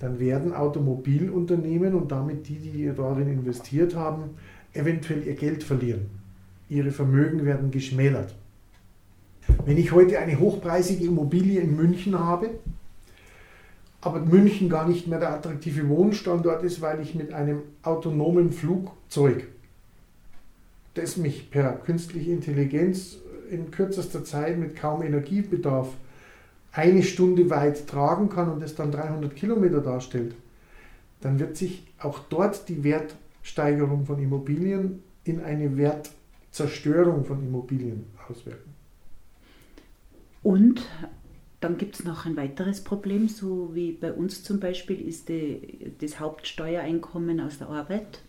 [0.00, 4.30] Dann werden Automobilunternehmen und damit die, die darin investiert haben,
[4.72, 6.06] eventuell ihr Geld verlieren.
[6.68, 8.34] Ihre Vermögen werden geschmälert.
[9.64, 12.50] Wenn ich heute eine hochpreisige Immobilie in München habe,
[14.00, 19.48] aber München gar nicht mehr der attraktive Wohnstandort ist, weil ich mit einem autonomen Flugzeug,
[20.94, 23.18] das mich per künstliche Intelligenz
[23.50, 25.88] in kürzester Zeit mit kaum Energiebedarf
[26.72, 30.34] eine Stunde weit tragen kann und es dann 300 Kilometer darstellt,
[31.20, 38.70] dann wird sich auch dort die Wertsteigerung von Immobilien in eine Wertzerstörung von Immobilien auswirken.
[40.42, 40.82] Und
[41.60, 45.92] dann gibt es noch ein weiteres Problem, so wie bei uns zum Beispiel ist die,
[46.00, 48.20] das Hauptsteuereinkommen aus der Arbeit.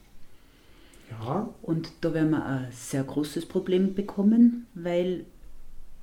[1.09, 1.49] Ja.
[1.61, 5.25] Und da werden wir ein sehr großes Problem bekommen, weil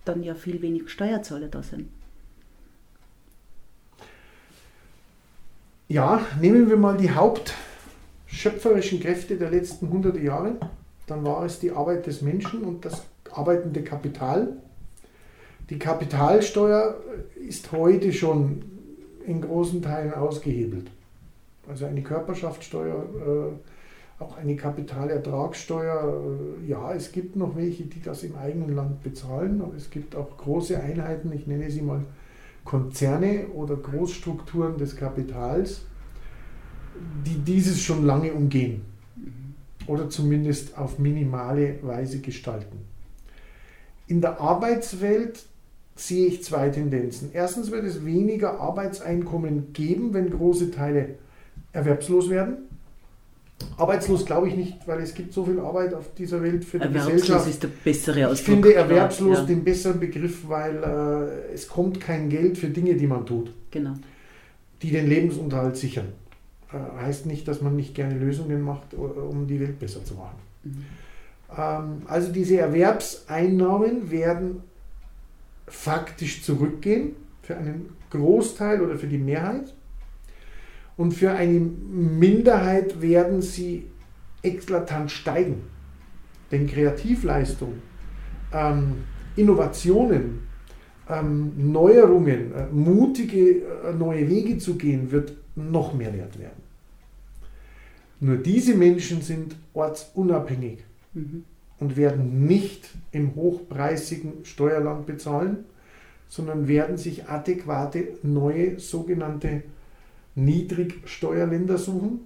[0.07, 1.89] dann ja viel wenig Steuerzahler da sind.
[5.91, 10.57] Ja, nehmen wir mal die hauptschöpferischen Kräfte der letzten 100 Jahre.
[11.07, 14.59] Dann war es die Arbeit des Menschen und das arbeitende Kapital.
[15.71, 16.95] Die Kapitalsteuer
[17.37, 18.65] ist heute schon
[19.27, 20.91] in großen Teilen ausgehebelt.
[21.67, 26.23] Also eine Körperschaftssteuer, äh, auch eine Kapitalertragssteuer.
[26.67, 30.15] Äh, ja, es gibt noch welche, die das im eigenen Land bezahlen, aber es gibt
[30.15, 32.03] auch große Einheiten, ich nenne sie mal
[32.69, 35.87] Konzerne oder Großstrukturen des Kapitals,
[37.25, 38.83] die dieses schon lange umgehen
[39.87, 42.81] oder zumindest auf minimale Weise gestalten.
[44.07, 45.47] In der Arbeitswelt
[45.97, 47.31] sehe ich zwei Tendenzen.
[47.33, 51.15] Erstens wird es weniger Arbeitseinkommen geben, wenn große Teile
[51.73, 52.68] erwerbslos werden.
[53.77, 56.85] Arbeitslos glaube ich nicht, weil es gibt so viel Arbeit auf dieser Welt für die
[56.85, 57.49] erwerbslos Gesellschaft.
[57.49, 58.39] ist der bessere Ausdruck.
[58.39, 59.45] Ich finde erwerbslos ja.
[59.45, 63.53] den besseren Begriff, weil äh, es kommt kein Geld für Dinge, die man tut.
[63.71, 63.95] Genau.
[64.83, 66.09] Die den Lebensunterhalt sichern.
[66.73, 70.37] Äh, heißt nicht, dass man nicht gerne Lösungen macht, um die Welt besser zu machen.
[70.65, 70.85] Mhm.
[71.57, 74.63] Ähm, also diese Erwerbseinnahmen werden
[75.67, 79.75] faktisch zurückgehen für einen Großteil oder für die Mehrheit.
[80.99, 83.87] Und für eine Minderheit werden sie
[84.43, 85.63] eklatant steigen.
[86.53, 87.75] Denn Kreativleistung,
[88.53, 89.05] ähm,
[89.37, 90.41] Innovationen,
[91.09, 96.63] ähm, Neuerungen, äh, mutige äh, neue Wege zu gehen, wird noch mehr wert werden.
[98.21, 100.81] Nur diese Menschen sind ortsunabhängig.
[101.15, 101.45] Mhm
[101.81, 105.65] und werden nicht im hochpreisigen Steuerland bezahlen,
[106.29, 109.63] sondern werden sich adäquate neue sogenannte
[110.39, 112.21] Niedrigsteuerländer suchen,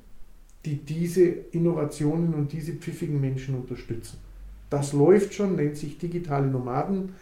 [0.64, 4.18] die diese Innovationen und diese pfiffigen Menschen unterstützen.
[4.70, 7.14] Das läuft schon, nennt sich digitale Nomaden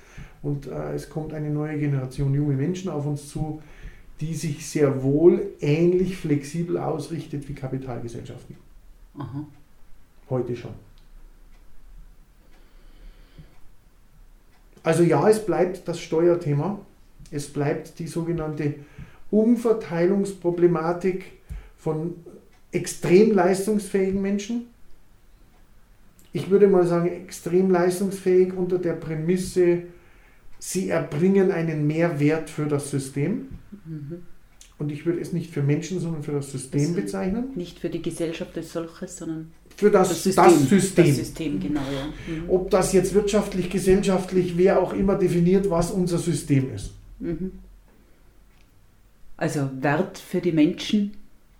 [0.42, 3.62] und äh, es kommt eine neue Generation junge Menschen auf uns zu,
[4.20, 8.56] die sich sehr wohl ähnlich flexibel ausrichtet wie Kapitalgesellschaften.
[9.18, 9.46] Aha.
[10.28, 10.72] Heute schon.
[14.82, 16.78] Also ja, es bleibt das Steuerthema.
[17.30, 18.74] Es bleibt die sogenannte
[19.30, 21.24] Umverteilungsproblematik
[21.76, 22.14] von
[22.72, 24.66] extrem leistungsfähigen Menschen.
[26.32, 29.82] Ich würde mal sagen, extrem leistungsfähig unter der Prämisse,
[30.58, 33.48] sie erbringen einen Mehrwert für das System.
[33.84, 34.22] Mhm.
[34.78, 37.48] Und ich würde es nicht für Menschen, sondern für das System also bezeichnen.
[37.54, 40.44] Nicht für die Gesellschaft als solches, sondern für das, das System.
[40.44, 41.06] Das System.
[41.06, 42.06] Das System genau, ja.
[42.06, 42.48] Mhm.
[42.48, 46.92] Ob das jetzt wirtschaftlich, gesellschaftlich, wer auch immer definiert, was unser System ist.
[47.18, 47.52] Mhm.
[49.40, 51.16] Also Wert für die Menschen,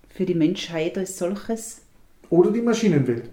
[0.07, 1.81] für die Menschheit als solches?
[2.29, 3.27] Oder die Maschinenwelt.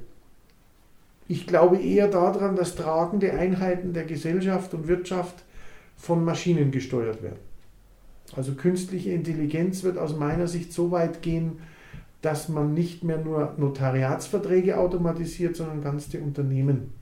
[1.29, 5.45] Ich glaube eher daran, dass tragende Einheiten der Gesellschaft und Wirtschaft
[5.99, 7.41] von Maschinen gesteuert werden.
[8.35, 11.59] Also künstliche Intelligenz wird aus meiner Sicht so weit gehen,
[12.23, 16.95] dass man nicht mehr nur Notariatsverträge automatisiert, sondern ganze Unternehmen.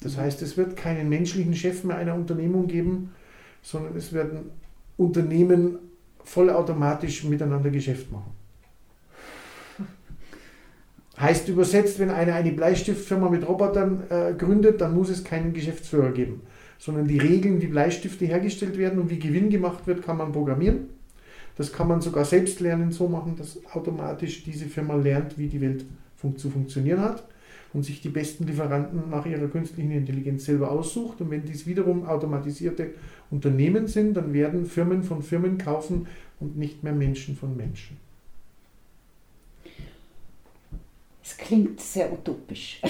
[0.00, 0.22] Das mhm.
[0.22, 3.12] heißt, es wird keinen menschlichen Chef mehr einer Unternehmung geben,
[3.62, 4.50] sondern es werden
[4.96, 5.78] Unternehmen
[6.24, 8.32] vollautomatisch miteinander Geschäft machen.
[11.18, 16.12] Heißt übersetzt, wenn einer eine Bleistiftfirma mit Robotern äh, gründet, dann muss es keinen Geschäftsführer
[16.12, 16.42] geben,
[16.78, 20.88] sondern die Regeln, wie Bleistifte hergestellt werden und wie Gewinn gemacht wird, kann man programmieren.
[21.56, 25.60] Das kann man sogar selbst lernen, so machen, dass automatisch diese Firma lernt, wie die
[25.60, 25.84] Welt
[26.16, 27.24] fun zu funktionieren hat
[27.72, 31.20] und sich die besten Lieferanten nach ihrer künstlichen Intelligenz selber aussucht.
[31.20, 32.94] Und wenn dies wiederum automatisierte
[33.30, 36.06] Unternehmen sind, dann werden Firmen von Firmen kaufen
[36.40, 37.96] und nicht mehr Menschen von Menschen.
[41.22, 42.80] Es klingt sehr utopisch.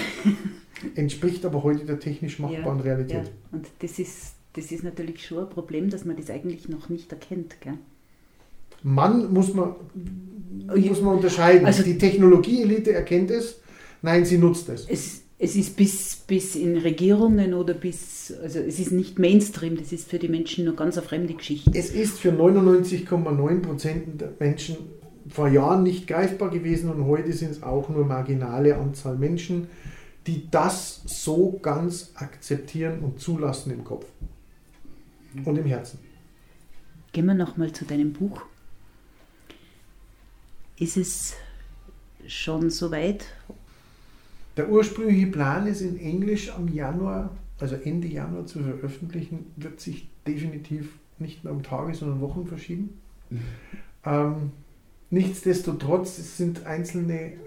[0.95, 3.25] Entspricht aber heute der technisch machbaren ja, Realität.
[3.25, 3.31] Ja.
[3.51, 7.11] Und das ist, das ist natürlich schon ein Problem, dass man das eigentlich noch nicht
[7.11, 7.61] erkennt.
[7.61, 7.77] Gell?
[8.81, 9.75] Mann muss man,
[10.65, 11.67] muss man unterscheiden.
[11.67, 13.59] Also die Technologieelite erkennt es,
[14.01, 14.87] nein, sie nutzt es.
[14.87, 15.21] es.
[15.43, 20.07] Es ist bis, bis in Regierungen oder bis, also es ist nicht Mainstream, das ist
[20.07, 21.71] für die Menschen nur ganz eine fremde Geschichte.
[21.73, 24.77] Es ist für 99,9 Prozent der Menschen
[25.27, 29.67] vor Jahren nicht greifbar gewesen und heute sind es auch nur marginale Anzahl Menschen,
[30.27, 34.05] die das so ganz akzeptieren und zulassen im Kopf
[35.45, 35.97] und im Herzen.
[37.13, 38.41] Gehen wir nochmal zu deinem Buch.
[40.77, 41.33] Ist es
[42.27, 43.25] schon soweit?
[44.61, 50.07] Der ursprüngliche Plan ist in Englisch am Januar, also Ende Januar zu veröffentlichen, wird sich
[50.27, 53.01] definitiv nicht mehr um Tage, sondern Wochen verschieben.
[53.31, 53.39] Mhm.
[54.05, 54.35] Ähm,
[55.09, 57.37] nichtsdestotrotz, es sind einzelne äh,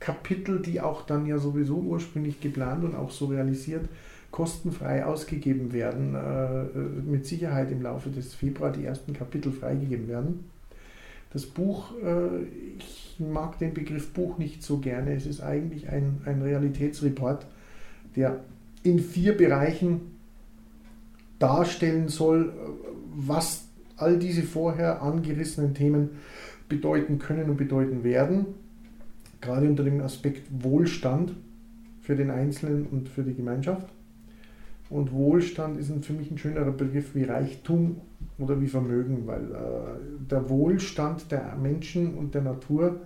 [0.00, 3.88] Kapitel, die auch dann ja sowieso ursprünglich geplant und auch so realisiert,
[4.32, 6.76] kostenfrei ausgegeben werden, äh,
[7.08, 10.50] mit Sicherheit im Laufe des Februar die ersten Kapitel freigegeben werden.
[11.32, 12.42] Das Buch, äh,
[12.78, 15.14] ich mag den Begriff Buch nicht so gerne.
[15.14, 17.46] Es ist eigentlich ein, ein Realitätsreport,
[18.16, 18.40] der
[18.82, 20.18] in vier Bereichen
[21.38, 22.52] darstellen soll,
[23.14, 23.64] was
[23.96, 26.10] all diese vorher angerissenen Themen
[26.68, 28.46] bedeuten können und bedeuten werden.
[29.40, 31.34] Gerade unter dem Aspekt Wohlstand
[32.00, 33.86] für den Einzelnen und für die Gemeinschaft.
[34.90, 38.00] Und Wohlstand ist für mich ein schönerer Begriff wie Reichtum
[38.38, 43.00] oder wie Vermögen, weil äh, der Wohlstand der Menschen und der Natur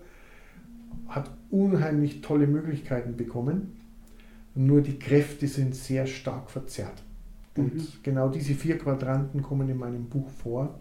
[1.09, 3.77] hat unheimlich tolle Möglichkeiten bekommen.
[4.55, 7.03] Nur die Kräfte sind sehr stark verzerrt.
[7.55, 7.87] Und mhm.
[8.03, 10.79] genau diese vier Quadranten kommen in meinem Buch vor.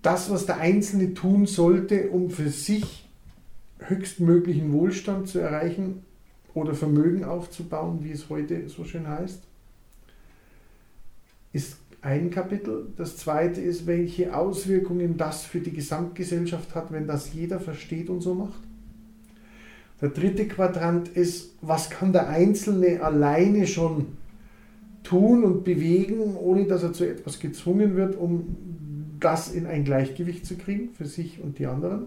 [0.00, 3.08] Das, was der Einzelne tun sollte, um für sich
[3.78, 6.04] höchstmöglichen Wohlstand zu erreichen
[6.54, 9.42] oder Vermögen aufzubauen, wie es heute so schön heißt,
[11.52, 12.86] ist ein Kapitel.
[12.96, 18.20] Das zweite ist, welche Auswirkungen das für die Gesamtgesellschaft hat, wenn das jeder versteht und
[18.20, 18.60] so macht.
[20.00, 24.06] Der dritte Quadrant ist, was kann der Einzelne alleine schon
[25.02, 28.56] tun und bewegen, ohne dass er zu etwas gezwungen wird, um
[29.20, 32.06] das in ein Gleichgewicht zu kriegen für sich und die anderen.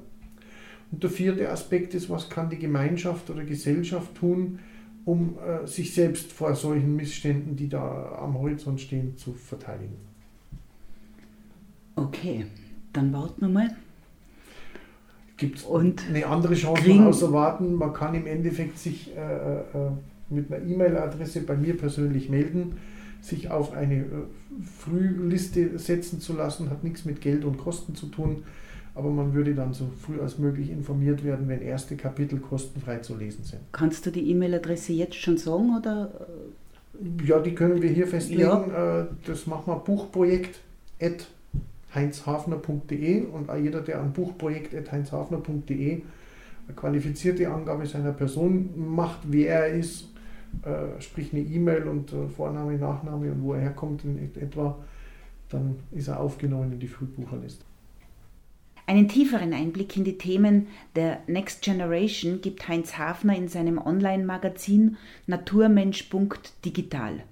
[0.91, 4.59] Und der vierte Aspekt ist, was kann die Gemeinschaft oder Gesellschaft tun,
[5.05, 9.95] um äh, sich selbst vor solchen Missständen, die da am Horizont stehen, zu verteidigen.
[11.95, 12.45] Okay,
[12.93, 13.75] dann warten wir mal.
[15.38, 17.75] Gibt es eine andere Chance außer warten?
[17.75, 19.91] Man kann im Endeffekt sich äh, äh,
[20.29, 22.77] mit einer E-Mail-Adresse bei mir persönlich melden,
[23.21, 24.05] sich auf eine äh,
[24.79, 28.43] Frühliste setzen zu lassen, hat nichts mit Geld und Kosten zu tun
[28.97, 33.15] aber man würde dann so früh als möglich informiert werden, wenn erste Kapitel kostenfrei zu
[33.15, 33.61] lesen sind.
[33.71, 36.09] Kannst du die E-Mail-Adresse jetzt schon sagen oder?
[37.23, 38.41] Ja, die können wir hier festlegen.
[38.41, 39.01] Ja.
[39.01, 40.59] Äh, das machen wir Buchprojekt
[41.93, 46.01] heinzhafner.de und auch jeder, der an buchprojekt.heinzhafner.de
[46.67, 50.09] eine qualifizierte Angabe seiner Person macht, wer er ist,
[50.63, 54.75] äh, sprich eine E-Mail und äh, Vorname, Nachname und wo er herkommt in etwa,
[55.49, 57.63] dann ist er aufgenommen in die Frühbucherliste.
[58.89, 64.95] Einen tieferen Einblick in die Themen der Next Generation gibt Heinz Hafner in seinem Online-Magazin
[65.25, 67.23] naturmensch.digital.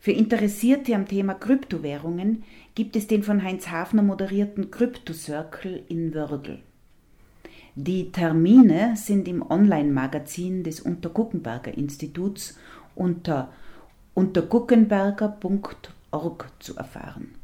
[0.00, 2.44] Für Interessierte am Thema Kryptowährungen
[2.74, 6.60] gibt es den von Heinz Hafner moderierten Crypto Circle in Wördl.
[7.74, 12.56] Die Termine sind im Online-Magazin des Unterguckenberger Instituts
[12.94, 13.52] unter
[14.14, 17.34] unterguckenberger.org zu erfahren.